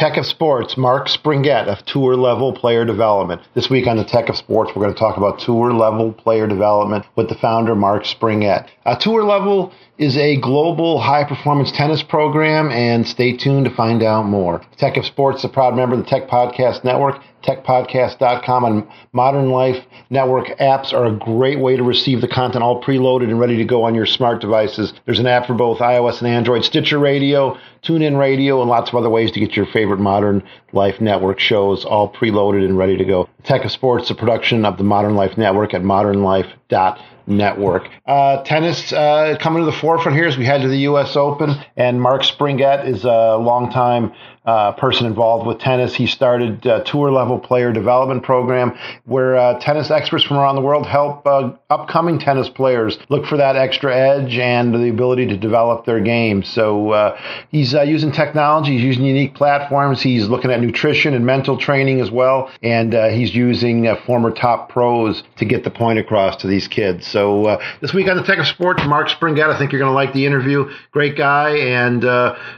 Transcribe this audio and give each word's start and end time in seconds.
Tech 0.00 0.16
of 0.16 0.24
Sports, 0.24 0.78
Mark 0.78 1.10
Springett 1.10 1.68
of 1.68 1.84
Tour 1.84 2.16
Level 2.16 2.54
Player 2.54 2.86
Development. 2.86 3.42
This 3.52 3.68
week 3.68 3.86
on 3.86 3.98
the 3.98 4.04
Tech 4.04 4.30
of 4.30 4.36
Sports, 4.38 4.72
we're 4.74 4.80
going 4.80 4.94
to 4.94 4.98
talk 4.98 5.18
about 5.18 5.40
Tour 5.40 5.74
Level 5.74 6.14
Player 6.14 6.46
Development 6.46 7.04
with 7.16 7.28
the 7.28 7.34
founder, 7.34 7.74
Mark 7.74 8.06
Springett. 8.06 8.64
Uh, 8.86 8.96
tour 8.96 9.22
Level 9.22 9.74
is 10.00 10.16
a 10.16 10.36
global 10.40 10.98
high 10.98 11.22
performance 11.24 11.70
tennis 11.70 12.02
program, 12.02 12.70
and 12.72 13.06
stay 13.06 13.36
tuned 13.36 13.66
to 13.66 13.70
find 13.70 14.02
out 14.02 14.24
more. 14.24 14.62
Tech 14.76 14.96
of 14.96 15.04
Sports 15.04 15.44
a 15.44 15.48
proud 15.48 15.76
member 15.76 15.94
of 15.94 16.02
the 16.02 16.08
Tech 16.08 16.26
Podcast 16.28 16.82
Network 16.82 17.22
techpodcast.com 17.42 18.64
and 18.64 18.86
Modern 19.12 19.50
Life 19.50 19.84
Network 20.10 20.48
apps 20.58 20.92
are 20.92 21.06
a 21.06 21.16
great 21.16 21.58
way 21.58 21.76
to 21.76 21.82
receive 21.82 22.20
the 22.20 22.28
content 22.28 22.62
all 22.62 22.82
preloaded 22.82 23.24
and 23.24 23.40
ready 23.40 23.56
to 23.56 23.64
go 23.64 23.82
on 23.84 23.94
your 23.94 24.06
smart 24.06 24.40
devices. 24.40 24.92
There's 25.06 25.18
an 25.18 25.26
app 25.26 25.46
for 25.46 25.54
both 25.54 25.78
iOS 25.78 26.18
and 26.18 26.28
Android, 26.28 26.64
Stitcher 26.64 26.98
Radio, 26.98 27.56
TuneIn 27.82 28.18
Radio, 28.18 28.60
and 28.60 28.70
lots 28.70 28.90
of 28.90 28.96
other 28.96 29.10
ways 29.10 29.30
to 29.32 29.40
get 29.40 29.56
your 29.56 29.66
favorite 29.66 30.00
Modern 30.00 30.42
Life 30.72 31.00
Network 31.00 31.38
shows 31.38 31.84
all 31.84 32.12
preloaded 32.12 32.64
and 32.64 32.76
ready 32.76 32.96
to 32.96 33.04
go. 33.04 33.28
Tech 33.44 33.64
of 33.64 33.72
Sports, 33.72 34.10
a 34.10 34.14
production 34.14 34.64
of 34.64 34.76
the 34.76 34.84
Modern 34.84 35.14
Life 35.14 35.38
Network 35.38 35.74
at 35.74 35.82
modernlife.com 35.82 36.98
network. 37.30 37.88
Uh, 38.06 38.42
tennis 38.42 38.92
uh, 38.92 39.36
coming 39.40 39.62
to 39.62 39.66
the 39.66 39.76
forefront 39.76 40.16
here 40.16 40.26
as 40.26 40.36
we 40.36 40.44
head 40.44 40.62
to 40.62 40.68
the 40.68 40.80
U.S. 40.80 41.16
Open, 41.16 41.54
and 41.76 42.00
Mark 42.00 42.24
Springett 42.24 42.86
is 42.86 43.04
a 43.04 43.36
longtime 43.36 44.12
uh, 44.50 44.72
person 44.72 45.06
involved 45.06 45.46
with 45.46 45.60
tennis. 45.60 45.94
He 45.94 46.08
started 46.08 46.66
a 46.66 46.82
tour 46.82 47.12
level 47.12 47.38
player 47.38 47.72
development 47.72 48.24
program 48.24 48.76
where 49.04 49.36
uh, 49.36 49.60
tennis 49.60 49.92
experts 49.92 50.24
from 50.24 50.38
around 50.38 50.56
the 50.56 50.60
world 50.60 50.86
help 50.86 51.24
uh, 51.24 51.52
upcoming 51.68 52.18
tennis 52.18 52.48
players 52.48 52.98
look 53.10 53.26
for 53.26 53.36
that 53.36 53.54
extra 53.54 53.94
edge 53.94 54.36
and 54.38 54.74
the 54.74 54.88
ability 54.88 55.26
to 55.28 55.36
develop 55.36 55.86
their 55.86 56.00
game. 56.00 56.42
So 56.42 56.90
uh, 56.90 57.20
he's 57.50 57.76
uh, 57.76 57.82
using 57.82 58.10
technology, 58.10 58.72
he's 58.72 58.82
using 58.82 59.04
unique 59.04 59.36
platforms, 59.36 60.02
he's 60.02 60.26
looking 60.28 60.50
at 60.50 60.60
nutrition 60.60 61.14
and 61.14 61.24
mental 61.24 61.56
training 61.56 62.00
as 62.00 62.10
well, 62.10 62.50
and 62.60 62.92
uh, 62.92 63.08
he's 63.10 63.32
using 63.32 63.86
former 64.04 64.32
top 64.32 64.68
pros 64.68 65.22
to 65.36 65.44
get 65.44 65.62
the 65.62 65.70
point 65.70 66.00
across 66.00 66.34
to 66.42 66.48
these 66.48 66.66
kids. 66.66 67.06
So 67.06 67.60
this 67.80 67.94
week 67.94 68.08
on 68.08 68.16
the 68.16 68.24
Tech 68.24 68.40
of 68.40 68.48
Sports, 68.48 68.82
Mark 68.84 69.10
Springett, 69.10 69.46
I 69.46 69.56
think 69.56 69.70
you're 69.70 69.78
going 69.78 69.90
to 69.90 69.94
like 69.94 70.12
the 70.12 70.26
interview. 70.26 70.70
Great 70.90 71.16
guy, 71.16 71.50
and 71.56 72.02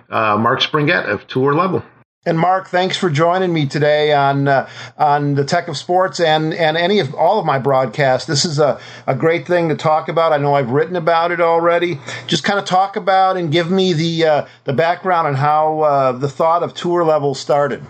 Mark 0.08 0.62
Springett 0.62 1.04
of 1.04 1.26
Tour 1.26 1.52
Level. 1.52 1.81
And 2.24 2.38
Mark, 2.38 2.68
thanks 2.68 2.96
for 2.96 3.10
joining 3.10 3.52
me 3.52 3.66
today 3.66 4.12
on 4.12 4.46
uh, 4.46 4.68
on 4.96 5.34
the 5.34 5.44
Tech 5.44 5.66
of 5.66 5.76
Sports 5.76 6.20
and 6.20 6.54
and 6.54 6.76
any 6.76 7.00
of 7.00 7.16
all 7.16 7.40
of 7.40 7.44
my 7.44 7.58
broadcasts. 7.58 8.28
This 8.28 8.44
is 8.44 8.60
a, 8.60 8.78
a 9.08 9.16
great 9.16 9.44
thing 9.44 9.70
to 9.70 9.74
talk 9.74 10.06
about. 10.06 10.32
I 10.32 10.36
know 10.36 10.54
I've 10.54 10.70
written 10.70 10.94
about 10.94 11.32
it 11.32 11.40
already. 11.40 11.98
Just 12.28 12.44
kind 12.44 12.60
of 12.60 12.64
talk 12.64 12.94
about 12.94 13.36
and 13.36 13.50
give 13.50 13.72
me 13.72 13.92
the 13.92 14.24
uh, 14.24 14.46
the 14.62 14.72
background 14.72 15.26
on 15.26 15.34
how 15.34 15.80
uh, 15.80 16.12
the 16.12 16.28
thought 16.28 16.62
of 16.62 16.74
tour 16.74 17.02
level 17.02 17.34
started. 17.34 17.82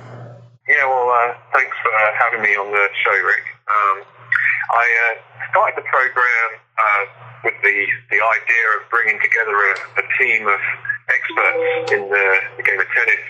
Yeah, 0.66 0.86
well, 0.88 1.10
uh, 1.10 1.34
thanks 1.52 1.76
for 1.82 1.90
having 2.16 2.40
me 2.40 2.56
on 2.56 2.72
the 2.72 2.88
show, 3.04 3.12
Rick. 3.12 3.44
Um, 3.68 4.04
I 4.72 5.12
uh, 5.12 5.50
started 5.50 5.76
the 5.76 5.86
program 5.86 6.48
uh, 6.80 7.04
with 7.44 7.54
the 7.62 7.86
the 8.08 8.16
idea 8.16 8.64
of 8.80 8.88
bringing 8.88 9.20
together 9.20 9.52
a, 9.52 10.00
a 10.00 10.04
team 10.16 10.48
of 10.48 10.60
experts 11.12 11.92
in 11.92 12.08
the, 12.08 12.40
the 12.56 12.62
game 12.62 12.80
of 12.80 12.86
tennis 12.96 13.20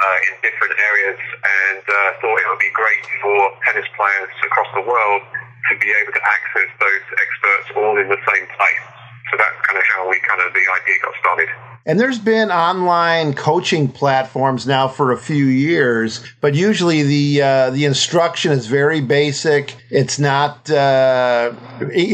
uh, 0.00 0.18
in 0.30 0.32
different 0.40 0.74
areas 0.78 1.20
and 1.20 1.84
uh, 1.84 1.96
thought 2.20 2.38
it 2.38 2.46
would 2.48 2.62
be 2.62 2.72
great 2.72 3.04
for 3.20 3.36
tennis 3.68 3.88
players 3.96 4.32
across 4.46 4.70
the 4.74 4.84
world 4.86 5.22
to 5.70 5.72
be 5.78 5.90
able 6.02 6.12
to 6.12 6.22
access 6.24 6.70
those 6.80 7.04
experts 7.20 7.66
all 7.76 7.96
in 7.98 8.08
the 8.08 8.20
same 8.24 8.46
place. 8.56 9.01
So 9.32 9.38
that's 9.38 9.66
kind 9.66 9.78
of 9.78 9.84
how 9.96 10.10
we 10.10 10.20
kind 10.20 10.42
of 10.42 10.52
the 10.52 10.60
idea 10.60 10.96
got 11.02 11.14
started. 11.18 11.48
And 11.86 11.98
there's 11.98 12.18
been 12.18 12.50
online 12.50 13.32
coaching 13.32 13.88
platforms 13.88 14.66
now 14.66 14.88
for 14.88 15.10
a 15.10 15.16
few 15.16 15.46
years, 15.46 16.22
but 16.42 16.54
usually 16.54 17.02
the 17.02 17.42
uh, 17.42 17.70
the 17.70 17.86
instruction 17.86 18.52
is 18.52 18.66
very 18.66 19.00
basic. 19.00 19.74
It's 19.90 20.18
not 20.18 20.70
uh, 20.70 21.54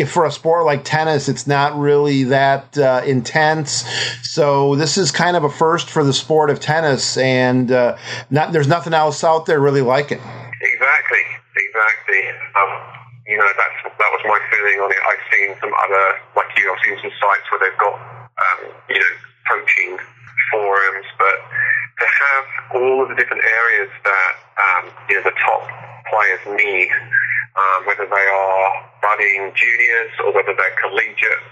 for 0.06 0.24
a 0.24 0.30
sport 0.30 0.64
like 0.64 0.84
tennis. 0.84 1.28
It's 1.28 1.48
not 1.48 1.76
really 1.76 2.24
that 2.24 2.78
uh, 2.78 3.02
intense. 3.04 3.84
So 4.22 4.76
this 4.76 4.96
is 4.96 5.10
kind 5.10 5.36
of 5.36 5.42
a 5.42 5.50
first 5.50 5.90
for 5.90 6.04
the 6.04 6.14
sport 6.14 6.50
of 6.50 6.60
tennis, 6.60 7.18
and 7.18 7.72
uh, 7.72 7.98
not 8.30 8.52
there's 8.52 8.68
nothing 8.68 8.94
else 8.94 9.24
out 9.24 9.44
there 9.44 9.60
really 9.60 9.82
like 9.82 10.12
it. 10.12 10.20
Exactly, 10.62 11.24
exactly. 11.56 12.28
Um, 12.54 12.97
you 13.28 13.36
know, 13.36 13.44
that's 13.44 13.78
that 13.84 14.10
was 14.16 14.22
my 14.24 14.40
feeling 14.48 14.80
on 14.80 14.88
it. 14.88 15.00
I've 15.04 15.24
seen 15.28 15.52
some 15.60 15.72
other, 15.76 16.04
like 16.32 16.48
you, 16.56 16.64
I've 16.72 16.80
seen 16.80 16.96
some 17.04 17.12
sites 17.20 17.44
where 17.52 17.60
they've 17.60 17.76
got, 17.78 17.96
um, 18.40 18.60
you 18.88 18.98
know 18.98 19.14
coaching 19.48 20.00
forums, 20.52 21.08
but 21.20 21.36
to 22.00 22.06
have 22.08 22.44
all 22.80 23.04
of 23.04 23.08
the 23.12 23.16
different 23.16 23.44
areas 23.44 23.90
that 24.04 24.32
um, 24.56 24.84
you 25.12 25.20
know 25.20 25.24
the 25.28 25.36
top 25.44 25.62
players 26.08 26.40
need, 26.56 26.88
um, 27.52 27.84
whether 27.84 28.08
they 28.08 28.26
are 28.32 28.68
budding 29.04 29.52
juniors 29.52 30.12
or 30.24 30.32
whether 30.32 30.56
they're 30.56 30.78
collegiate 30.80 31.44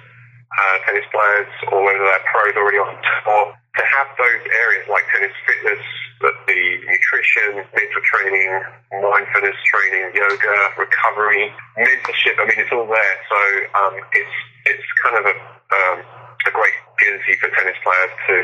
uh, 0.56 0.76
tennis 0.88 1.04
players 1.12 1.50
or 1.72 1.84
whether 1.84 2.00
they're 2.00 2.26
pros 2.32 2.56
already 2.56 2.80
on 2.80 2.96
tour, 2.96 3.52
to 3.52 3.82
have 3.84 4.08
those 4.16 4.42
areas 4.48 4.88
like 4.88 5.04
tennis 5.12 5.34
fitness, 5.44 5.84
the 6.20 6.60
nutrition, 6.88 7.60
mental 7.60 8.02
training, 8.04 8.50
mindfulness 8.92 9.56
training, 9.68 10.12
yoga, 10.14 10.56
recovery, 10.78 11.52
mentorship. 11.76 12.36
I 12.40 12.44
mean, 12.48 12.58
it's 12.58 12.72
all 12.72 12.86
there. 12.86 13.16
So 13.28 13.38
um, 13.76 13.94
it's 14.12 14.36
it's 14.66 14.88
kind 15.02 15.16
of 15.18 15.24
a 15.26 15.34
um, 15.36 15.98
a 16.46 16.50
great 16.52 16.72
opportunity 16.88 17.36
for 17.40 17.48
tennis 17.50 17.76
players 17.82 18.12
to 18.28 18.36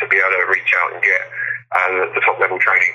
to 0.00 0.08
be 0.08 0.16
able 0.16 0.44
to 0.44 0.50
reach 0.50 0.72
out 0.82 0.94
and 0.94 1.02
get 1.02 1.22
uh, 1.72 2.14
the 2.14 2.20
top 2.24 2.40
level 2.40 2.58
training. 2.58 2.94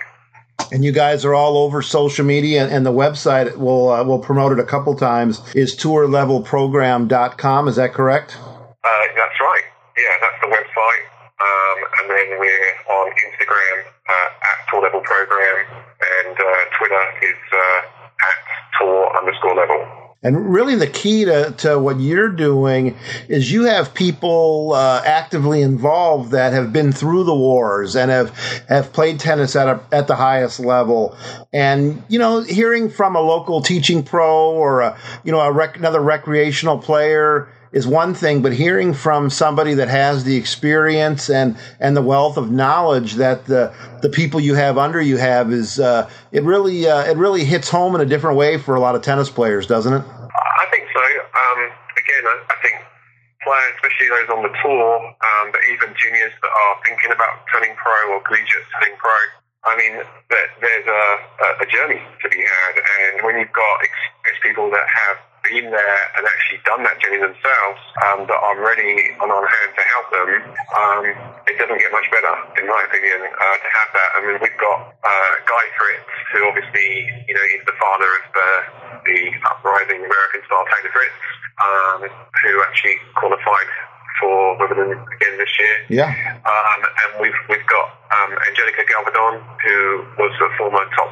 And 0.72 0.84
you 0.84 0.92
guys 0.92 1.26
are 1.26 1.34
all 1.34 1.58
over 1.58 1.82
social 1.82 2.26
media, 2.26 2.68
and 2.68 2.86
the 2.86 2.92
website 2.92 3.56
We'll 3.58 3.90
uh, 3.90 4.04
will 4.04 4.20
promote 4.20 4.52
it 4.52 4.60
a 4.60 4.66
couple 4.66 4.96
times. 4.96 5.42
Is 5.56 5.76
tourlevelprogram.com? 5.76 7.68
Is 7.68 7.76
that 7.78 7.94
correct? 7.94 8.38
Uh, 8.40 9.06
that's 9.16 9.40
right. 9.40 9.64
Yeah, 9.98 10.04
that's 10.22 10.42
the 10.42 10.48
website. 10.48 11.09
Um, 11.40 11.78
and 12.02 12.10
then 12.10 12.40
we're 12.40 12.72
on 12.92 13.12
Instagram 13.12 13.78
uh, 13.88 14.30
at 14.44 14.58
Tour 14.70 14.82
Level 14.82 15.02
Program, 15.02 15.66
and 16.26 16.36
uh, 16.36 16.78
Twitter 16.78 17.04
is 17.24 17.40
uh, 17.54 17.82
at 18.28 18.38
Tour 18.78 19.18
underscore 19.18 19.56
Level. 19.56 20.10
And 20.22 20.54
really, 20.54 20.76
the 20.76 20.88
key 20.88 21.24
to, 21.26 21.52
to 21.60 21.80
what 21.80 22.02
you're 22.02 22.28
doing 22.28 22.98
is 23.30 23.54
you 23.54 23.64
have 23.64 23.94
people 23.94 24.74
uh, 24.74 25.02
actively 25.06 25.62
involved 25.62 26.32
that 26.32 26.52
have 26.52 26.74
been 26.74 26.92
through 26.92 27.24
the 27.24 27.36
wars 27.36 27.96
and 27.96 28.12
have 28.12 28.38
have 28.68 28.92
played 28.92 29.22
tennis 29.22 29.56
at 29.56 29.70
a, 29.70 29.80
at 29.94 30.08
the 30.08 30.16
highest 30.16 30.60
level. 30.60 31.16
And 31.54 32.04
you 32.10 32.20
know, 32.20 32.42
hearing 32.42 32.90
from 32.90 33.16
a 33.16 33.22
local 33.22 33.62
teaching 33.62 34.04
pro 34.04 34.52
or 34.52 34.82
a 34.82 35.00
you 35.24 35.32
know 35.32 35.50
rec- 35.50 35.78
another 35.78 36.02
recreational 36.02 36.80
player 36.80 37.48
is 37.72 37.86
one 37.86 38.14
thing, 38.14 38.42
but 38.42 38.54
hearing 38.54 38.94
from 38.94 39.30
somebody 39.30 39.76
that 39.76 39.88
has 39.88 40.24
the 40.24 40.36
experience 40.36 41.30
and 41.30 41.58
and 41.80 41.96
the 41.96 42.02
wealth 42.02 42.38
of 42.38 42.52
knowledge 42.52 43.16
that 43.16 43.46
the 43.46 43.74
the 44.02 44.10
people 44.10 44.40
you 44.40 44.56
have 44.56 44.78
under 44.78 45.02
you 45.02 45.18
have 45.18 45.52
is 45.52 45.80
uh, 45.80 46.10
it 46.32 46.44
really 46.44 46.88
uh, 46.88 47.04
it 47.04 47.18
really 47.18 47.46
hits 47.46 47.70
home 47.70 47.96
in 47.96 48.02
a 48.02 48.06
different 48.06 48.38
way 48.38 48.58
for 48.58 48.76
a 48.76 48.80
lot 48.80 48.96
of 48.96 49.02
tennis 49.02 49.30
players, 49.30 49.68
doesn't 49.68 49.94
it? 49.94 50.04
I 50.04 50.66
think 50.72 50.88
so. 50.94 51.02
Um, 51.02 51.60
again, 51.98 52.24
I, 52.26 52.36
I, 52.50 52.56
think 52.62 52.76
players, 53.44 53.74
especially 53.78 54.10
those 54.10 54.30
on 54.30 54.42
the 54.44 54.54
tour, 54.62 54.98
um, 54.98 55.52
but 55.52 55.62
even 55.70 55.94
juniors 55.96 56.34
that 56.42 56.52
are 56.52 56.76
thinking 56.86 57.12
about 57.12 57.46
turning 57.54 57.76
pro 57.78 58.18
or 58.18 58.22
collegiate 58.26 58.66
turning 58.74 58.98
pro. 58.98 59.14
I 59.66 59.76
mean, 59.76 60.00
there's 60.32 60.88
a, 60.88 61.04
a 61.62 61.68
journey 61.68 62.00
to 62.00 62.30
be 62.30 62.40
had, 62.40 62.74
and 62.80 63.26
when 63.28 63.38
you've 63.38 63.52
got 63.52 63.84
experienced 63.84 64.42
people 64.42 64.72
that 64.72 64.88
have 64.88 65.18
been 65.50 65.74
there 65.74 66.02
and 66.16 66.24
actually 66.30 66.62
done 66.64 66.86
that 66.86 67.02
journey 67.02 67.18
themselves 67.18 67.82
um, 68.06 68.30
that 68.30 68.38
are 68.38 68.58
ready 68.62 69.18
and 69.18 69.30
on 69.30 69.44
hand 69.44 69.72
to 69.74 69.84
help 69.98 70.08
them, 70.14 70.30
um, 70.78 71.04
it 71.50 71.58
doesn't 71.58 71.82
get 71.82 71.90
much 71.90 72.06
better, 72.14 72.34
in 72.62 72.70
my 72.70 72.82
opinion, 72.86 73.26
uh, 73.26 73.58
to 73.58 73.70
have 73.74 73.90
that. 73.98 74.10
I 74.14 74.20
mean, 74.30 74.38
we've 74.38 74.62
got 74.62 74.94
uh, 74.94 75.34
Guy 75.50 75.66
Fritz, 75.74 76.10
who 76.32 76.40
obviously, 76.46 77.10
you 77.26 77.34
know, 77.34 77.46
is 77.58 77.66
the 77.66 77.74
father 77.82 78.10
of 78.22 78.24
the, 78.30 78.52
the 79.10 79.20
uprising 79.50 80.06
American 80.06 80.42
style 80.46 80.66
Taylor 80.70 80.94
Fritz, 80.94 81.18
um, 81.58 82.00
who 82.46 82.52
actually 82.70 83.02
qualified 83.18 83.70
for 84.22 84.54
Wimbledon 84.62 84.94
again 84.94 85.36
this 85.42 85.54
year. 85.58 86.06
Yeah. 86.06 86.12
Um, 86.46 86.80
and 86.86 87.10
we've 87.24 87.42
we've 87.48 87.68
got 87.72 87.88
um, 88.14 88.38
Angelica 88.52 88.84
Gavaldon, 88.86 89.42
who 89.66 90.06
was 90.20 90.34
a 90.44 90.50
former 90.60 90.84
top 90.94 91.12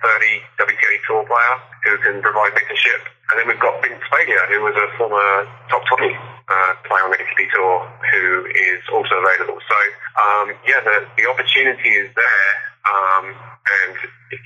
30 0.00 0.40
WTA 0.62 0.94
Tour 1.06 1.26
player 1.26 1.54
who 1.84 1.98
can 2.02 2.22
provide 2.22 2.54
mentorship. 2.54 3.02
And 3.30 3.34
then 3.40 3.46
we've 3.50 3.58
got 3.58 3.82
Vince 3.82 3.98
Spadea, 4.06 4.46
who 4.54 4.62
was 4.62 4.76
a 4.78 4.86
former 4.96 5.26
top 5.66 5.82
20 5.98 6.14
uh, 6.14 6.72
player 6.86 7.02
on 7.02 7.10
the 7.10 7.18
ATP 7.18 7.50
Tour, 7.50 7.82
who 8.14 8.46
is 8.46 8.80
also 8.92 9.18
available. 9.18 9.58
So, 9.58 9.78
um, 10.14 10.46
yeah, 10.62 10.78
the, 10.86 11.02
the 11.18 11.26
opportunity 11.26 11.90
is 11.90 12.08
there. 12.14 12.52
Um, 12.86 13.34
and 13.34 13.96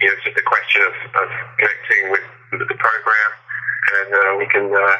you 0.00 0.08
know, 0.08 0.14
it's 0.16 0.24
just 0.24 0.38
a 0.40 0.46
question 0.48 0.80
of, 0.80 0.94
of 1.12 1.28
connecting 1.60 2.08
with 2.08 2.24
the 2.56 2.78
program, 2.80 3.30
and 4.00 4.08
uh, 4.16 4.32
we 4.40 4.46
can 4.48 4.64
uh, 4.72 4.96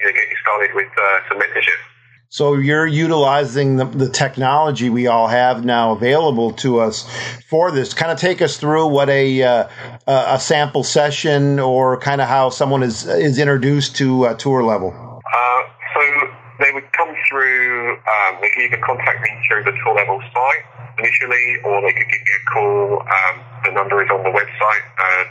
you 0.00 0.08
know, 0.08 0.12
get 0.16 0.24
you 0.32 0.38
started 0.40 0.72
with 0.72 0.88
uh, 0.96 1.20
some 1.28 1.38
mentorship. 1.38 1.80
So 2.30 2.54
you're 2.54 2.86
utilizing 2.86 3.76
the, 3.76 3.86
the, 3.86 4.08
technology 4.10 4.90
we 4.90 5.06
all 5.06 5.28
have 5.28 5.64
now 5.64 5.92
available 5.92 6.52
to 6.60 6.80
us 6.80 7.08
for 7.48 7.70
this. 7.70 7.94
Kind 7.94 8.12
of 8.12 8.18
take 8.18 8.42
us 8.42 8.58
through 8.58 8.88
what 8.88 9.08
a 9.08 9.42
uh, 9.42 9.68
a 10.06 10.38
sample 10.38 10.84
session 10.84 11.58
or 11.58 11.98
kind 11.98 12.20
of 12.20 12.28
how 12.28 12.50
someone 12.50 12.82
is 12.82 13.06
is 13.06 13.38
introduced 13.38 13.96
to 13.96 14.26
uh, 14.26 14.34
tour 14.34 14.62
level. 14.62 14.92
Uh, 14.92 15.62
so 15.94 16.28
they 16.60 16.70
would 16.72 16.92
come 16.92 17.14
through. 17.30 17.96
Um, 17.96 18.36
they 18.42 18.50
could 18.50 18.62
either 18.64 18.82
contact 18.84 19.22
me 19.22 19.30
through 19.48 19.64
the 19.64 19.72
tour 19.82 19.94
level 19.94 20.20
site 20.20 20.64
initially, 20.98 21.56
or 21.64 21.80
they 21.80 21.94
could 21.94 22.08
give 22.12 22.20
me 22.20 22.32
a 22.36 22.50
call. 22.50 23.00
Um, 23.08 23.40
the 23.64 23.72
number 23.72 24.02
is 24.02 24.10
on 24.10 24.22
the 24.22 24.36
website 24.36 24.84
uh, 25.00 25.24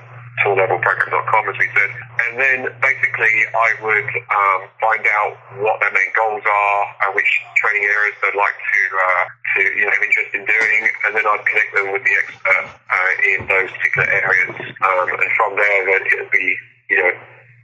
tourlevelprogram.com, 0.44 1.49
as 1.49 1.55
we 1.59 1.69
said. 1.75 1.89
Then 2.38 2.69
basically 2.86 3.36
I 3.50 3.69
would 3.81 4.10
um, 4.30 4.62
find 4.78 5.01
out 5.10 5.34
what 5.57 5.81
their 5.81 5.89
main 5.89 6.12
goals 6.13 6.45
are, 6.45 6.81
and 7.01 7.18
which 7.18 7.31
training 7.57 7.89
areas 7.89 8.13
they'd 8.22 8.38
like 8.38 8.54
to, 8.54 8.80
uh, 8.94 9.24
to 9.25 9.60
you 9.74 9.84
know, 9.89 9.92
have 9.92 10.06
interest 10.06 10.31
in 10.38 10.45
doing, 10.45 10.81
and 11.06 11.18
then 11.18 11.25
I'd 11.25 11.42
connect 11.50 11.74
them 11.74 11.89
with 11.89 12.06
the 12.06 12.13
expert 12.13 12.66
uh, 12.69 13.12
in 13.25 13.39
those 13.50 13.74
particular 13.74 14.06
areas. 14.06 14.54
Um, 14.54 15.10
and 15.18 15.31
from 15.34 15.57
there, 15.57 15.81
then 15.89 16.01
it 16.06 16.16
would 16.22 16.30
be, 16.30 16.48
you 16.94 16.98
know, 17.01 17.12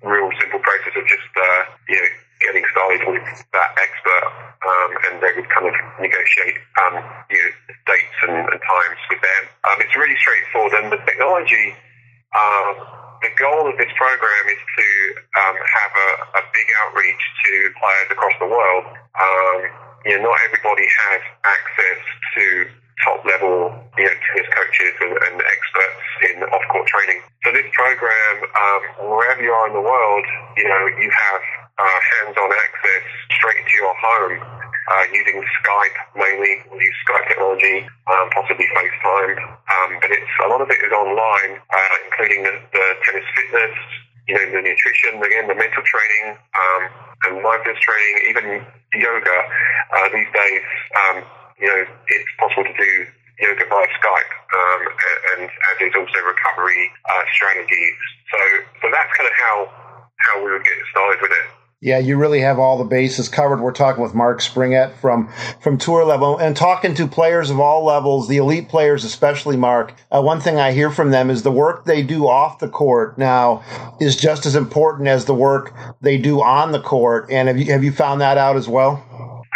real 0.09 0.33
simple 0.41 0.59
process 0.59 0.97
of 0.97 1.05
just, 1.05 1.29
uh, 1.37 1.61
you 1.87 2.01
know, 2.01 2.09
getting 2.41 2.65
started 2.73 3.01
with 3.05 3.23
that 3.53 3.71
expert, 3.77 4.25
um, 4.65 4.91
and 5.05 5.13
they 5.21 5.37
would 5.37 5.49
kind 5.53 5.69
of 5.69 5.75
negotiate 6.01 6.57
um, 6.81 6.97
you 7.29 7.37
know, 7.37 7.51
dates 7.85 8.19
and, 8.25 8.35
and 8.41 8.57
times 8.57 8.99
with 9.05 9.21
them. 9.21 9.43
Um, 9.69 9.77
it's 9.85 9.93
really 9.93 10.17
straightforward, 10.17 10.73
and 10.81 10.89
the 10.89 10.97
technology 11.05 11.77
um, 12.33 12.73
the 13.21 13.31
goal 13.39 13.69
of 13.69 13.75
this 13.79 13.91
program 13.95 14.43
is 14.51 14.59
to 14.59 14.87
um, 15.39 15.55
have 15.55 15.93
a, 15.95 16.09
a, 16.39 16.43
big 16.51 16.67
outreach 16.83 17.23
to 17.45 17.51
players 17.79 18.09
across 18.11 18.35
the 18.41 18.49
world. 18.51 18.85
Um, 19.15 19.59
you 20.03 20.19
know, 20.19 20.27
not 20.27 20.37
everybody 20.43 20.83
has 20.83 21.21
access 21.47 22.01
to 22.35 22.43
top 23.05 23.23
level, 23.23 23.71
you 23.97 24.03
know, 24.03 24.15
tennis 24.27 24.49
coaches 24.51 24.93
and, 24.99 25.13
and 25.15 25.35
experts 25.39 26.03
in 26.27 26.43
off 26.43 26.65
court 26.67 26.87
training. 26.87 27.23
So 27.45 27.55
this 27.55 27.69
program, 27.71 28.35
um, 28.43 28.81
wherever 29.15 29.41
you 29.41 29.51
are 29.51 29.67
in 29.71 29.73
the 29.73 29.85
world, 29.85 30.25
you 30.57 30.67
know, 30.67 30.83
you 30.99 31.09
have 31.09 31.41
uh, 31.79 31.99
hands-on 32.19 32.51
access 32.51 33.03
straight 33.39 33.63
to 33.63 33.75
your 33.79 33.95
home 33.95 34.62
uh, 34.91 35.03
using 35.13 35.39
Skype 35.61 35.97
mainly. 36.15 36.63
We 36.71 36.83
use 36.83 36.97
Skype 37.07 37.27
technology, 37.27 37.87
um, 38.07 38.29
possibly 38.31 38.67
FaceTime, 38.75 39.33
um, 39.39 39.89
but 40.01 40.11
it's 40.11 40.33
a 40.43 40.47
lot 40.49 40.61
of 40.61 40.69
it 40.69 40.79
is 40.83 40.91
online, 40.91 41.59
uh, 41.59 41.95
including 42.05 42.43
the, 42.43 42.53
the, 42.73 42.85
tennis 43.03 43.27
fitness, 43.35 43.75
you 44.27 44.35
know, 44.35 44.45
the 44.51 44.61
nutrition, 44.61 45.21
again, 45.23 45.47
the 45.47 45.55
mental 45.55 45.83
training, 45.83 46.35
um, 46.35 46.81
and 47.27 47.43
mindfulness 47.43 47.79
training, 47.79 48.15
even 48.29 48.45
yoga. 48.99 49.37
Uh, 49.93 50.07
these 50.11 50.31
days, 50.33 50.63
um, 50.95 51.23
you 51.59 51.67
know, 51.67 51.81
it's 52.07 52.31
possible 52.39 52.63
to 52.63 52.75
do 52.75 52.91
yoga 53.39 53.65
via 53.67 53.87
Skype, 53.99 54.31
um, 54.55 54.81
and 55.35 55.49
as 55.49 55.75
is 55.81 55.93
also 55.95 56.19
recovery 56.23 56.91
uh, 57.07 57.23
strategies. 57.35 57.97
So, 58.31 58.39
so 58.81 58.85
that's 58.91 59.11
kind 59.17 59.27
of 59.27 59.35
how 59.35 59.57
how 60.23 60.43
we 60.43 60.51
would 60.51 60.63
get 60.63 60.77
started 60.91 61.21
with 61.21 61.31
it. 61.31 61.62
Yeah, 61.83 61.97
you 61.97 62.15
really 62.15 62.39
have 62.39 62.59
all 62.59 62.77
the 62.77 62.85
bases 62.85 63.27
covered. 63.27 63.59
We're 63.59 63.73
talking 63.73 64.01
with 64.01 64.15
Mark 64.15 64.39
Springett 64.39 64.95
from 65.01 65.27
from 65.59 65.77
tour 65.77 66.05
level 66.05 66.37
and 66.37 66.55
talking 66.55 66.95
to 66.95 67.05
players 67.05 67.49
of 67.49 67.59
all 67.59 67.83
levels, 67.83 68.29
the 68.29 68.37
elite 68.37 68.69
players 68.69 69.03
especially. 69.03 69.57
Mark, 69.57 69.93
uh, 70.09 70.21
one 70.21 70.39
thing 70.39 70.57
I 70.57 70.71
hear 70.71 70.89
from 70.89 71.11
them 71.11 71.29
is 71.29 71.43
the 71.43 71.51
work 71.51 71.83
they 71.83 72.01
do 72.01 72.25
off 72.25 72.59
the 72.59 72.69
court 72.69 73.17
now 73.17 73.65
is 73.99 74.15
just 74.15 74.45
as 74.45 74.55
important 74.55 75.09
as 75.09 75.25
the 75.25 75.33
work 75.33 75.75
they 75.99 76.17
do 76.17 76.41
on 76.41 76.71
the 76.71 76.79
court. 76.79 77.29
And 77.29 77.49
have 77.49 77.57
you 77.57 77.69
have 77.73 77.83
you 77.83 77.91
found 77.91 78.21
that 78.21 78.37
out 78.37 78.55
as 78.55 78.69
well? 78.69 79.03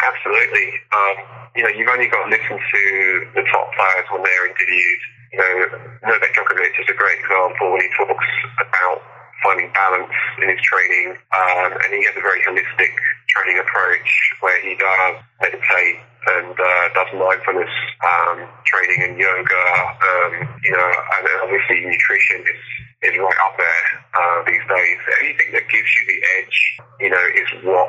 Absolutely. 0.04 0.68
Um, 0.92 1.16
you 1.56 1.64
know, 1.64 1.70
you've 1.70 1.88
only 1.88 2.08
got 2.08 2.26
to 2.26 2.30
listen 2.30 2.60
to 2.60 3.28
the 3.36 3.44
top 3.44 3.72
players 3.72 4.06
when 4.12 4.24
they're 4.24 4.48
interviewed. 4.48 5.00
You 5.32 5.40
know, 5.40 6.12
Novak 6.12 6.36
Djokovic 6.36 6.76
is 6.76 6.90
a 6.90 6.94
great 6.94 7.20
example 7.20 7.72
when 7.72 7.80
he 7.80 7.90
talks 7.96 8.28
about 8.60 9.17
finding 9.48 9.72
balance 9.72 10.12
in 10.44 10.52
his 10.52 10.60
training, 10.60 11.16
um, 11.32 11.72
and 11.72 11.90
he 11.96 12.04
has 12.04 12.12
a 12.20 12.24
very 12.24 12.44
holistic 12.44 12.92
training 13.32 13.64
approach 13.64 14.10
where 14.44 14.60
he 14.60 14.76
does 14.76 15.24
meditate 15.40 16.04
and 16.36 16.52
uh, 16.52 16.86
does 16.92 17.08
mindfulness 17.16 17.72
um, 18.04 18.44
training 18.68 19.08
and 19.08 19.16
yoga. 19.16 19.64
Um, 20.04 20.32
you 20.68 20.72
know, 20.76 20.84
and 20.84 21.24
obviously 21.48 21.80
nutrition 21.88 22.44
is 22.44 22.64
is 23.08 23.16
right 23.16 23.40
up 23.46 23.56
there 23.56 23.88
uh, 24.20 24.44
these 24.44 24.66
days. 24.68 24.98
Anything 25.24 25.50
that 25.56 25.64
gives 25.72 25.88
you 25.96 26.04
the 26.12 26.20
edge, 26.36 26.58
you 27.00 27.10
know, 27.10 27.26
is 27.40 27.50
what 27.64 27.88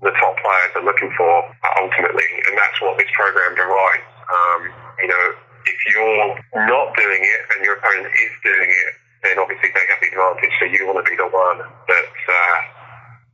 the 0.00 0.12
top 0.16 0.34
players 0.40 0.72
are 0.80 0.86
looking 0.88 1.12
for 1.20 1.44
ultimately, 1.84 2.30
and 2.48 2.56
that's 2.56 2.80
what 2.80 2.96
this 2.96 3.10
program 3.12 3.52
provides. 3.52 4.08
Um, 4.24 4.60
you 5.04 5.08
know, 5.08 5.24
if 5.66 5.78
you're 5.92 6.38
not 6.64 6.96
doing 6.96 7.20
it 7.20 7.40
and 7.52 7.64
your 7.64 7.76
opponent 7.76 8.08
is 8.08 8.32
doing 8.44 8.70
it, 8.70 8.92
then 9.24 9.38
obviously 9.40 9.72
they 9.72 9.86
have 9.88 10.00
the 10.00 10.12
advantage. 10.12 10.54
So 10.60 10.64
you 10.68 10.86
want 10.86 11.00
to 11.00 11.06
be 11.08 11.16
the 11.16 11.28
one 11.28 11.58
that's 11.88 12.22
uh, 12.28 12.58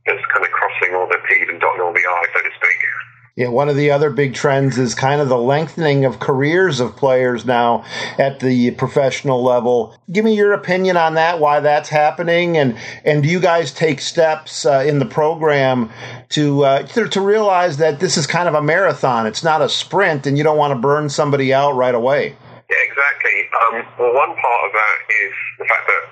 that's 0.07 0.25
kind 0.33 0.43
of 0.45 0.51
crossing 0.51 0.95
all 0.95 1.07
the 1.07 1.19
T's 1.29 1.47
and 1.49 1.59
dotting 1.59 1.81
all 1.81 1.93
the 1.93 2.01
I's, 2.01 2.31
so 2.33 2.41
to 2.41 2.51
speak. 2.57 2.79
Yeah, 3.37 3.47
one 3.47 3.69
of 3.69 3.77
the 3.77 3.91
other 3.91 4.09
big 4.09 4.33
trends 4.33 4.77
is 4.77 4.93
kind 4.93 5.21
of 5.21 5.29
the 5.29 5.37
lengthening 5.37 6.03
of 6.03 6.19
careers 6.19 6.81
of 6.81 6.97
players 6.97 7.45
now 7.45 7.85
at 8.19 8.41
the 8.41 8.71
professional 8.71 9.41
level. 9.41 9.95
Give 10.11 10.25
me 10.25 10.35
your 10.35 10.51
opinion 10.51 10.97
on 10.97 11.13
that, 11.13 11.39
why 11.39 11.61
that's 11.61 11.87
happening, 11.87 12.57
and 12.57 12.77
and 13.05 13.23
do 13.23 13.29
you 13.29 13.39
guys 13.39 13.71
take 13.71 14.01
steps 14.01 14.65
uh, 14.65 14.83
in 14.85 14.99
the 14.99 15.05
program 15.05 15.91
to, 16.29 16.65
uh, 16.65 16.83
to 16.87 17.07
to 17.07 17.21
realize 17.21 17.77
that 17.77 18.01
this 18.01 18.17
is 18.17 18.27
kind 18.27 18.49
of 18.49 18.53
a 18.53 18.61
marathon? 18.61 19.25
It's 19.25 19.45
not 19.45 19.61
a 19.61 19.69
sprint, 19.69 20.27
and 20.27 20.37
you 20.37 20.43
don't 20.43 20.57
want 20.57 20.73
to 20.73 20.79
burn 20.79 21.07
somebody 21.07 21.53
out 21.53 21.71
right 21.75 21.95
away. 21.95 22.35
Yeah, 22.71 22.87
exactly. 22.87 23.37
Um, 23.51 23.75
well, 23.99 24.15
one 24.15 24.31
part 24.39 24.61
of 24.63 24.71
that 24.71 24.97
is 25.11 25.33
the 25.59 25.67
fact 25.67 25.85
that 25.91 26.03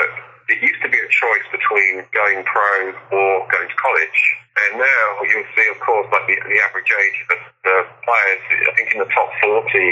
that 0.00 0.10
it 0.48 0.58
used 0.64 0.80
to 0.80 0.88
be 0.88 0.96
a 0.96 1.10
choice 1.12 1.46
between 1.52 2.08
going 2.16 2.40
pro 2.48 2.72
or 3.12 3.44
going 3.52 3.68
to 3.68 3.76
college, 3.76 4.20
and 4.64 4.80
now 4.80 5.06
you'll 5.28 5.50
see, 5.52 5.66
of 5.68 5.78
course, 5.84 6.08
like 6.08 6.24
the, 6.24 6.40
the 6.48 6.58
average 6.64 6.88
age 6.88 7.18
of 7.20 7.28
the, 7.36 7.76
players. 8.00 8.42
I 8.64 8.72
think 8.80 8.88
in 8.96 8.98
the 9.04 9.10
top 9.12 9.28
forty, 9.44 9.90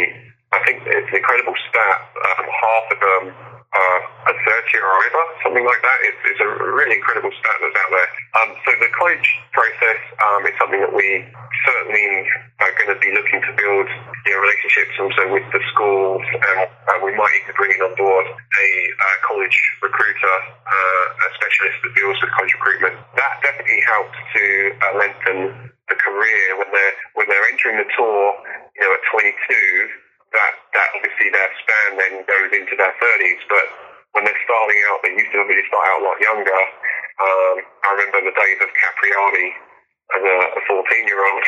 I 0.50 0.58
think 0.64 0.80
it's 0.88 1.12
an 1.12 1.16
incredible 1.20 1.54
stat. 1.68 2.00
Um, 2.16 2.44
half 2.48 2.84
of 2.88 2.98
them 3.04 3.24
uh, 3.68 4.32
a 4.32 4.34
30 4.34 4.80
or 4.80 4.88
over, 4.88 5.22
something 5.44 5.64
like 5.64 5.82
that. 5.84 5.98
It's, 6.08 6.22
it's 6.24 6.40
a 6.40 6.48
really 6.48 6.96
incredible 6.96 7.32
stat 7.36 7.56
that's 7.60 7.76
out 7.76 7.90
there. 7.92 8.10
Um, 8.40 8.48
so 8.64 8.70
the 8.80 8.90
college 8.96 9.28
process 9.52 10.00
um, 10.24 10.40
is 10.48 10.54
something 10.56 10.80
that 10.80 10.94
we 10.94 11.28
certainly 11.68 12.24
are 12.64 12.72
going 12.80 12.92
to 12.96 13.00
be 13.00 13.12
looking 13.12 13.40
to 13.44 13.52
build 13.60 13.88
relationships 14.48 14.96
also 14.96 15.22
with 15.28 15.44
the 15.52 15.60
schools, 15.76 16.24
and 16.24 16.64
uh, 16.64 16.98
we 17.04 17.12
might 17.12 17.34
even 17.36 17.52
bring 17.52 17.76
in 17.76 17.84
on 17.84 17.92
board 18.00 18.26
a 18.32 18.68
uh, 18.96 19.16
college 19.28 19.56
recruiter, 19.84 20.36
uh, 20.64 21.06
a 21.20 21.28
specialist 21.36 21.76
that 21.84 21.92
deals 21.92 22.16
with 22.24 22.32
college 22.32 22.56
recruitment. 22.56 22.96
That 23.20 23.44
definitely 23.44 23.84
helps 23.84 24.16
to 24.16 24.44
uh, 24.72 24.92
lengthen 24.96 25.38
the 25.92 25.96
career 26.00 26.56
when 26.56 26.68
they're 26.72 26.96
when 27.12 27.26
they're 27.28 27.44
entering 27.52 27.76
the 27.76 27.88
tour. 27.92 28.24
You 28.72 28.88
know, 28.88 28.96
at 28.96 29.04
22 29.12 29.36
that, 30.32 30.52
that 30.76 30.88
obviously 30.96 31.28
their 31.28 31.50
span 31.60 31.90
then 32.00 32.14
goes 32.24 32.50
into 32.52 32.72
their 32.76 32.92
30s, 33.00 33.42
but 33.48 33.66
when 34.12 34.24
they're 34.28 34.44
starting 34.44 34.80
out, 34.92 35.00
they 35.04 35.12
used 35.16 35.32
to 35.32 35.40
really 35.44 35.64
start 35.68 35.84
out 35.88 36.00
a 36.00 36.04
lot 36.04 36.16
younger. 36.20 36.60
Um, 37.20 37.56
I 37.84 37.88
remember 37.96 38.28
the 38.28 38.36
days 38.36 38.58
of 38.60 38.68
Capriati 38.72 39.48
as 40.16 40.22
a, 40.24 40.36
a 40.56 40.60
14 40.68 41.08
year 41.08 41.20
old. 41.20 41.44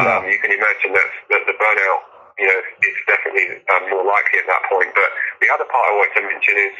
Um, 0.00 0.24
you 0.24 0.40
can 0.40 0.48
imagine 0.48 0.96
that, 0.96 1.10
that 1.28 1.42
the 1.44 1.52
burnout, 1.60 2.02
you 2.38 2.46
know, 2.48 2.60
it's 2.82 3.02
definitely 3.08 3.60
um, 3.72 3.90
more 3.90 4.04
likely 4.06 4.40
at 4.40 4.48
that 4.48 4.62
point. 4.70 4.90
But 4.94 5.10
the 5.40 5.48
other 5.52 5.66
part 5.68 5.84
I 5.88 5.92
want 5.96 6.10
to 6.16 6.22
mention 6.22 6.54
is, 6.56 6.76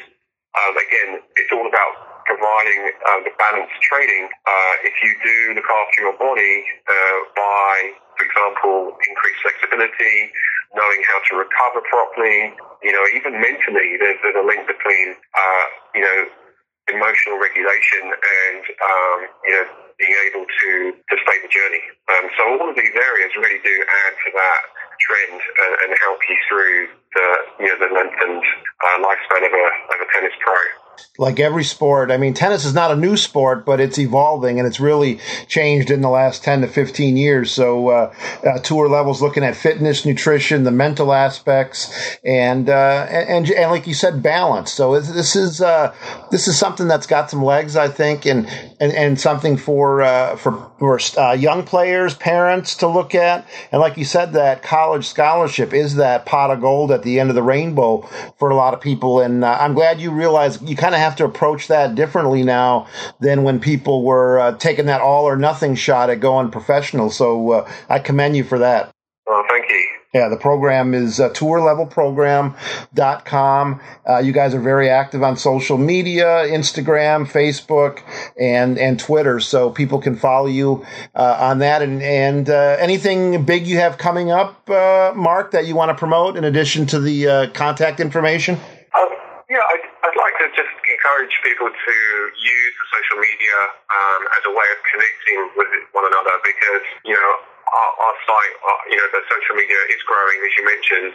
um, 0.53 0.75
again, 0.77 1.11
it's 1.41 1.53
all 1.53 1.65
about 1.65 1.93
providing 2.29 2.93
uh, 2.93 3.21
the 3.25 3.33
balanced 3.41 3.79
training. 3.83 4.29
Uh, 4.47 4.75
if 4.87 4.95
you 5.03 5.13
do 5.25 5.37
look 5.59 5.67
after 5.67 5.99
your 6.07 6.17
body 6.17 6.65
uh, 6.87 7.19
by, 7.35 7.73
for 8.17 8.25
example, 8.29 8.77
increased 9.09 9.41
flexibility, 9.43 10.31
knowing 10.75 11.01
how 11.09 11.19
to 11.29 11.33
recover 11.37 11.81
properly. 11.89 12.53
You 12.83 12.93
know, 12.93 13.05
even 13.17 13.41
mentally, 13.41 13.97
there's, 14.01 14.19
there's 14.23 14.39
a 14.39 14.47
link 14.47 14.65
between, 14.67 15.17
uh, 15.17 15.67
you 15.95 16.03
know, 16.03 16.19
emotional 16.91 17.39
regulation 17.39 18.11
and, 18.11 18.63
um, 18.67 19.19
you 19.47 19.53
know, 19.55 19.67
being 19.99 20.17
able 20.29 20.45
to, 20.45 20.71
to 20.99 21.15
stay 21.15 21.37
the 21.39 21.51
journey. 21.53 21.85
Um, 22.11 22.25
so 22.35 22.41
all 22.59 22.69
of 22.69 22.75
these 22.75 22.91
areas 22.91 23.31
really 23.39 23.63
do 23.63 23.77
add 23.87 24.15
to 24.19 24.29
that 24.35 24.63
trend 25.07 25.41
and, 25.41 25.73
and 25.87 25.91
help 26.03 26.19
you 26.29 26.37
through 26.49 26.77
the, 27.15 27.27
you 27.61 27.69
know, 27.69 27.79
the 27.79 27.91
lengthened 27.95 28.45
uh, 28.45 28.97
lifespan 29.03 29.43
of 29.47 29.53
a, 29.53 29.67
of 29.95 29.99
a 30.01 30.07
tennis 30.15 30.35
pro. 30.41 30.82
Like 31.19 31.39
every 31.39 31.63
sport, 31.63 32.11
I 32.11 32.17
mean, 32.17 32.33
tennis 32.33 32.65
is 32.65 32.73
not 32.73 32.91
a 32.91 32.97
new 32.97 33.19
sport, 33.19 33.67
but 33.67 33.81
it's 33.81 33.99
evolving 33.99 34.59
and 34.59 34.67
it's 34.67 34.81
really 34.81 35.21
changed 35.47 35.91
in 35.91 36.01
the 36.01 36.09
last 36.09 36.43
10 36.43 36.63
to 36.63 36.67
15 36.67 37.19
years. 37.19 37.53
So, 37.53 37.89
uh, 37.89 38.15
uh, 38.47 38.59
tour 38.61 38.89
levels 38.89 39.21
looking 39.21 39.45
at 39.45 39.55
fitness, 39.55 40.07
nutrition, 40.07 40.65
the 40.65 40.71
mental 40.71 41.13
aspects, 41.13 42.19
and, 42.25 42.71
uh, 42.71 43.07
and, 43.11 43.51
and, 43.51 43.71
like 43.71 43.87
you 43.87 43.93
said, 43.93 44.23
balance. 44.23 44.73
So 44.73 44.99
this 44.99 45.37
is, 45.37 45.61
uh, 45.61 45.95
this 46.31 46.49
is 46.49 46.59
something 46.59 46.89
that's 46.89 47.07
got 47.07 47.31
some 47.31 47.45
legs, 47.45 47.77
I 47.77 47.89
think, 47.89 48.25
and, 48.25 48.47
and, 48.81 48.93
and 48.93 49.21
something 49.21 49.59
for, 49.59 50.01
uh, 50.01 50.37
for, 50.37 50.73
for 50.79 50.99
uh, 51.19 51.33
young 51.33 51.63
players, 51.63 52.15
parents 52.15 52.75
to 52.77 52.89
look 52.89 53.15
at. 53.15 53.47
And 53.71 53.83
like 53.83 53.99
you 53.99 54.07
said, 54.07 54.33
that 54.33 54.63
college 54.63 55.07
scholarship 55.07 55.75
is 55.75 55.97
that 55.97 56.25
pot 56.25 56.51
of 56.51 56.63
gold 56.63 56.91
at 56.91 57.03
the 57.03 57.21
end 57.21 57.29
of 57.29 57.37
the 57.37 57.43
rainbow 57.43 58.01
for 58.39 58.49
a 58.49 58.57
lot 58.57 58.73
of 58.73 58.81
people. 58.81 59.21
And 59.21 59.45
I'm 59.45 59.75
glad 59.75 60.01
you 60.01 60.11
realize 60.11 60.61
you 60.63 60.75
kind 60.83 60.95
of 60.97 61.01
have 61.01 61.15
to 61.15 61.25
approach 61.25 61.69
that 61.69 61.95
differently 61.95 62.43
now 62.43 62.89
than 63.21 63.45
when 63.45 63.61
people 63.61 64.03
were 64.03 64.41
uh, 64.41 64.51
taking 64.57 64.87
that 64.87 65.01
all 65.01 65.27
or 65.27 65.37
nothing 65.37 65.77
shot 65.77 66.11
at 66.11 66.19
going 66.19 66.51
professional. 66.51 67.09
So 67.09 67.53
uh, 67.53 67.73
I 67.89 68.01
commend 68.01 68.37
you 68.37 68.43
for 68.43 68.59
that. 68.59 68.91
Well, 69.25 69.45
thank 69.49 69.71
you. 69.71 69.89
Yeah, 70.13 70.29
the 70.29 70.37
program 70.37 70.93
is 70.93 71.21
uh, 71.21 71.31
tourlevelprogram.com. 71.31 73.81
Uh, 74.07 74.19
you 74.19 74.33
guys 74.33 74.55
are 74.55 74.61
very 74.61 74.91
active 74.91 75.23
on 75.23 75.37
social 75.37 75.79
media, 75.79 76.47
Instagram, 76.49 77.31
Facebook, 77.31 78.03
and, 78.39 78.77
and 78.77 78.99
Twitter. 78.99 79.39
So 79.39 79.71
people 79.71 80.01
can 80.01 80.17
follow 80.17 80.49
you 80.49 80.85
uh, 81.15 81.37
on 81.39 81.61
that. 81.61 81.81
And, 81.81 82.03
and 82.03 82.51
uh, 82.51 82.77
anything 82.81 83.45
big 83.45 83.69
you 83.69 83.77
have 83.77 83.99
coming 83.99 84.33
up, 84.33 84.69
uh, 84.69 85.13
Mark, 85.15 85.53
that 85.53 85.67
you 85.67 85.77
want 85.77 85.91
to 85.91 85.95
promote 85.95 86.37
in 86.37 86.43
addition 86.43 86.87
to 86.87 86.99
the 86.99 87.29
uh, 87.29 87.51
contact 87.51 88.01
information? 88.01 88.57
Um, 88.57 89.09
yeah, 89.49 89.59
I'd, 89.59 89.81
I'd 90.03 90.17
like 90.17 90.37
to 90.41 90.49
just 90.57 90.73
encourage 91.03 91.31
people 91.43 91.69
to 91.69 91.97
use 92.39 92.75
social 92.91 93.19
media 93.19 93.59
um, 93.91 94.23
as 94.39 94.43
a 94.47 94.53
way 94.55 94.69
of 94.73 94.79
connecting 94.89 95.39
with 95.59 95.71
one 95.93 96.07
another 96.07 96.35
because, 96.43 96.87
you 97.05 97.15
know, 97.15 97.33
our, 97.69 97.91
our 97.99 98.15
site, 98.27 98.55
our, 98.63 98.79
you 98.91 98.97
know, 98.99 99.09
the 99.11 99.23
social 99.29 99.55
media 99.59 99.79
is 99.91 100.01
growing, 100.07 100.39
as 100.43 100.53
you 100.59 100.65
mentioned, 100.65 101.13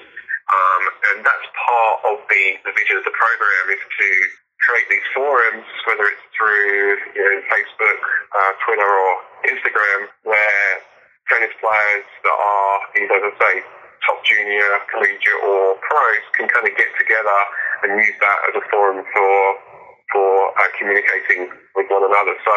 um, 0.47 0.83
and 1.11 1.17
that's 1.27 1.47
part 1.55 1.95
of 2.13 2.17
the, 2.31 2.43
the 2.63 2.73
vision 2.75 2.95
of 2.99 3.03
the 3.03 3.15
program 3.15 3.65
is 3.71 3.83
to 3.83 4.09
create 4.63 4.87
these 4.89 5.07
forums, 5.13 5.67
whether 5.85 6.07
it's 6.07 6.25
through 6.33 6.97
you 7.13 7.23
know, 7.23 7.35
Facebook, 7.51 8.01
uh, 8.31 8.51
Twitter, 8.63 8.87
or 8.87 9.13
Instagram, 9.47 9.99
where 10.23 10.71
tennis 11.29 11.51
players 11.59 12.07
that 12.23 12.37
are 12.37 12.77
as 12.95 13.11
I 13.11 13.31
say, 13.37 13.55
top 14.07 14.19
junior, 14.23 14.79
collegiate, 14.89 15.41
or 15.43 15.75
pros 15.83 16.23
can 16.37 16.47
kind 16.47 16.65
of 16.65 16.73
get 16.75 16.89
together 16.97 17.39
and 17.83 17.99
use 17.99 18.17
that 18.19 18.39
as 18.49 18.53
a 18.57 18.63
forum 18.71 19.03
for 19.03 19.33
for 20.11 20.29
uh, 20.55 20.69
communicating 20.79 21.51
with 21.75 21.87
one 21.89 22.03
another. 22.03 22.35
So 22.43 22.55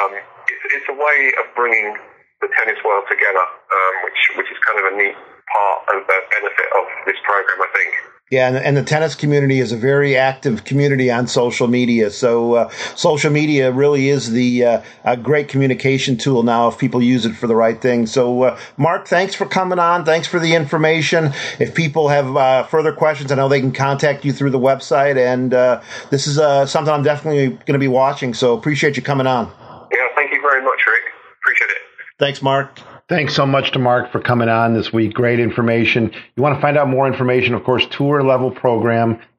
um, 0.00 0.12
it's, 0.48 0.64
it's 0.74 0.88
a 0.88 0.96
way 0.96 1.18
of 1.40 1.44
bringing 1.54 1.96
the 2.40 2.48
tennis 2.56 2.80
world 2.84 3.04
together, 3.08 3.44
um, 3.44 3.94
which 4.08 4.20
which 4.40 4.48
is 4.48 4.58
kind 4.64 4.80
of 4.80 4.84
a 4.92 4.94
neat 4.96 5.16
part 5.16 5.78
of 5.92 5.98
the 6.08 6.18
benefit 6.32 6.68
of 6.72 6.84
this 7.04 7.20
program, 7.24 7.60
I 7.60 7.70
think. 7.76 7.90
Yeah, 8.30 8.46
and, 8.46 8.56
and, 8.56 8.76
the 8.76 8.84
tennis 8.84 9.16
community 9.16 9.58
is 9.58 9.72
a 9.72 9.76
very 9.76 10.16
active 10.16 10.62
community 10.62 11.10
on 11.10 11.26
social 11.26 11.66
media. 11.66 12.12
So 12.12 12.54
uh, 12.54 12.68
social 12.94 13.32
media 13.32 13.72
really 13.72 14.08
is 14.08 14.30
the 14.30 14.64
uh, 14.64 14.82
a 15.04 15.16
great 15.16 15.48
communication 15.48 16.16
tool 16.16 16.44
now 16.44 16.68
if 16.68 16.78
people 16.78 17.02
use 17.02 17.26
it 17.26 17.34
for 17.34 17.48
the 17.48 17.56
right 17.56 17.80
thing. 17.80 18.06
So 18.06 18.44
uh, 18.44 18.58
Mark, 18.76 19.08
thanks 19.08 19.34
for 19.34 19.46
coming 19.46 19.80
on. 19.80 20.04
Thanks 20.04 20.28
for 20.28 20.38
the 20.38 20.54
information. 20.54 21.32
If 21.58 21.74
people 21.74 22.06
have 22.06 22.36
uh, 22.36 22.62
further 22.68 22.92
questions, 22.92 23.32
I 23.32 23.34
know 23.34 23.48
they 23.48 23.60
can 23.60 23.72
contact 23.72 24.24
you 24.24 24.32
through 24.32 24.50
the 24.50 24.60
website. 24.60 25.16
And 25.16 25.52
uh, 25.52 25.82
this 26.10 26.28
is 26.28 26.38
uh, 26.38 26.66
something 26.66 26.94
I'm 26.94 27.02
definitely 27.02 27.48
going 27.48 27.72
to 27.72 27.78
be 27.80 27.88
watching. 27.88 28.32
So 28.34 28.56
appreciate 28.56 28.96
you 28.96 29.02
coming 29.02 29.26
on. 29.26 29.46
Yeah, 29.90 30.06
thank 30.14 30.30
you 30.32 30.40
very 30.40 30.62
much, 30.62 30.78
Rick. 30.86 31.02
Appreciate 31.42 31.70
it. 31.70 31.78
Thanks, 32.20 32.42
Mark. 32.42 32.78
Thanks 33.10 33.34
so 33.34 33.44
much 33.44 33.72
to 33.72 33.80
Mark 33.80 34.12
for 34.12 34.20
coming 34.20 34.48
on 34.48 34.72
this 34.72 34.92
week. 34.92 35.14
Great 35.14 35.40
information. 35.40 36.12
You 36.36 36.44
want 36.44 36.54
to 36.54 36.60
find 36.60 36.78
out 36.78 36.86
more 36.88 37.08
information, 37.08 37.54
of 37.54 37.64
course, 37.64 37.84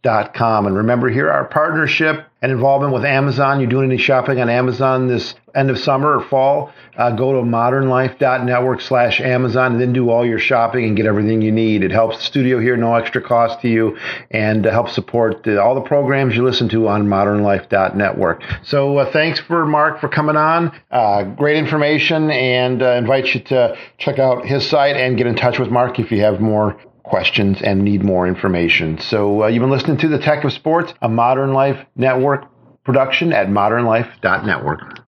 tourlevelprogram.com. 0.03 0.67
And 0.67 0.77
remember 0.77 1.09
here, 1.09 1.29
our 1.29 1.45
partnership 1.45 2.25
and 2.41 2.51
involvement 2.51 2.93
with 2.93 3.05
Amazon. 3.05 3.59
You're 3.59 3.69
doing 3.69 3.91
any 3.91 3.97
shopping 3.97 4.39
on 4.39 4.49
Amazon 4.49 5.07
this 5.07 5.35
end 5.53 5.69
of 5.69 5.77
summer 5.77 6.17
or 6.17 6.23
fall, 6.23 6.71
uh, 6.97 7.11
go 7.11 7.33
to 7.33 7.41
modernlife.network 7.41 8.81
slash 8.81 9.19
Amazon 9.19 9.73
and 9.73 9.81
then 9.81 9.93
do 9.93 10.09
all 10.09 10.25
your 10.25 10.39
shopping 10.39 10.85
and 10.85 10.95
get 10.95 11.05
everything 11.05 11.41
you 11.41 11.51
need. 11.51 11.83
It 11.83 11.91
helps 11.91 12.17
the 12.17 12.23
studio 12.23 12.59
here, 12.59 12.77
no 12.77 12.95
extra 12.95 13.21
cost 13.21 13.61
to 13.61 13.67
you, 13.67 13.97
and 14.31 14.65
uh, 14.65 14.71
helps 14.71 14.93
support 14.93 15.43
the, 15.43 15.61
all 15.61 15.75
the 15.75 15.81
programs 15.81 16.35
you 16.35 16.43
listen 16.43 16.69
to 16.69 16.87
on 16.87 17.05
modernlife.network. 17.05 18.43
So 18.63 18.97
uh, 18.97 19.11
thanks 19.11 19.39
for 19.41 19.65
Mark 19.65 19.99
for 19.99 20.07
coming 20.07 20.37
on. 20.37 20.71
Uh, 20.89 21.23
great 21.23 21.57
information 21.57 22.31
and 22.31 22.81
uh, 22.81 22.91
invite 22.91 23.35
you 23.35 23.41
to 23.41 23.77
check 23.97 24.19
out 24.19 24.45
his 24.45 24.67
site 24.67 24.95
and 24.95 25.17
get 25.17 25.27
in 25.27 25.35
touch 25.35 25.59
with 25.59 25.69
Mark 25.69 25.99
if 25.99 26.11
you 26.11 26.21
have 26.21 26.39
more 26.39 26.79
questions 27.11 27.61
and 27.61 27.83
need 27.83 28.03
more 28.03 28.25
information. 28.25 28.99
So 28.99 29.43
uh, 29.43 29.47
you've 29.47 29.61
been 29.61 29.69
listening 29.69 29.97
to 29.97 30.07
the 30.07 30.17
Tech 30.17 30.43
of 30.45 30.53
Sports, 30.53 30.93
a 31.01 31.09
Modern 31.09 31.53
Life 31.53 31.85
Network 31.95 32.45
production 32.83 33.33
at 33.33 33.47
modernlife.network. 33.47 34.99